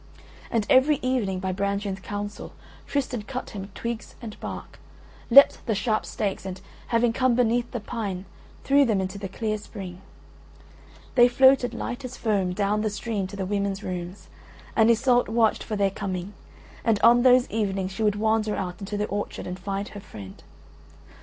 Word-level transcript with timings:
And 0.49 0.65
every 0.67 0.97
evening, 1.03 1.39
by 1.39 1.51
Brangien's 1.51 1.99
counsel, 1.99 2.53
Tristan 2.87 3.21
cut 3.21 3.51
him 3.51 3.69
twigs 3.75 4.15
and 4.19 4.35
bark, 4.39 4.79
leapt 5.29 5.63
the 5.67 5.75
sharp 5.75 6.07
stakes 6.07 6.43
and, 6.43 6.59
having 6.87 7.13
come 7.13 7.35
beneath 7.35 7.69
the 7.69 7.79
pine, 7.79 8.25
threw 8.63 8.83
them 8.83 8.99
into 8.99 9.19
the 9.19 9.27
clear 9.29 9.59
spring; 9.59 10.01
they 11.13 11.27
floated 11.27 11.75
light 11.75 12.03
as 12.03 12.17
foam 12.17 12.51
down 12.51 12.81
the 12.81 12.89
stream 12.89 13.27
to 13.27 13.35
the 13.35 13.45
women's 13.45 13.83
rooms; 13.83 14.27
and 14.75 14.89
Iseult 14.89 15.29
watched 15.29 15.61
for 15.63 15.75
their 15.75 15.91
coming, 15.91 16.33
and 16.83 16.99
on 17.03 17.21
those 17.21 17.47
evenings 17.51 17.91
she 17.91 18.01
would 18.01 18.15
wander 18.15 18.55
out 18.55 18.79
into 18.79 18.97
the 18.97 19.05
orchard 19.05 19.45
and 19.45 19.59
find 19.59 19.89
her 19.89 19.99
friend. 19.99 20.41